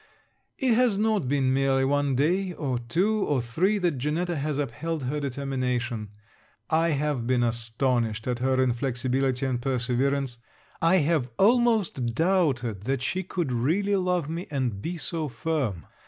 It 0.57 0.73
has 0.73 0.97
not 0.97 1.27
been 1.27 1.53
merely 1.53 1.85
one 1.85 2.15
day, 2.15 2.53
or 2.53 2.79
two, 2.79 3.19
or 3.23 3.39
three, 3.39 3.77
that 3.77 3.99
Janetta 3.99 4.35
has 4.37 4.57
upheld 4.57 5.03
her 5.03 5.19
determination. 5.19 6.09
I 6.71 6.89
have 6.93 7.27
been 7.27 7.43
astonished 7.43 8.25
at 8.25 8.39
her 8.39 8.59
inflexibility 8.59 9.45
and 9.45 9.61
perseverance. 9.61 10.39
I 10.81 10.95
have 11.05 11.29
almost 11.37 12.15
doubted 12.15 12.81
that 12.85 13.03
she 13.03 13.21
could 13.21 13.51
really 13.51 13.95
love 13.95 14.27
me 14.27 14.47
and 14.49 14.81
be 14.81 14.97
so 14.97 15.27
firm. 15.27 15.85